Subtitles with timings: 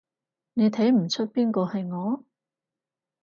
[0.55, 2.23] 你睇唔岀邊個係我？